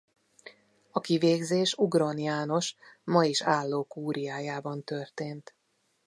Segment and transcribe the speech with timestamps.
[0.91, 5.55] A kivégzés Ugron János ma is álló kúriájában történt.